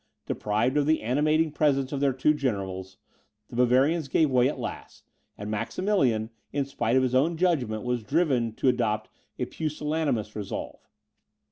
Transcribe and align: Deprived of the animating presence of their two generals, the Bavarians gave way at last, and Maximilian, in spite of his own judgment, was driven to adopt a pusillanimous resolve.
Deprived 0.25 0.77
of 0.77 0.87
the 0.87 1.03
animating 1.03 1.51
presence 1.51 1.91
of 1.91 1.99
their 1.99 2.11
two 2.11 2.33
generals, 2.33 2.97
the 3.51 3.55
Bavarians 3.55 4.07
gave 4.07 4.31
way 4.31 4.49
at 4.49 4.57
last, 4.57 5.11
and 5.37 5.51
Maximilian, 5.51 6.31
in 6.51 6.65
spite 6.65 6.95
of 6.95 7.03
his 7.03 7.13
own 7.13 7.37
judgment, 7.37 7.83
was 7.83 8.01
driven 8.01 8.51
to 8.53 8.67
adopt 8.67 9.11
a 9.37 9.45
pusillanimous 9.45 10.35
resolve. 10.35 10.89